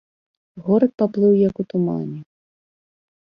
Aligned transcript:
Горад 0.67 0.91
паплыў 1.01 1.33
як 1.49 1.55
у 1.63 1.65
тумане. 1.73 2.17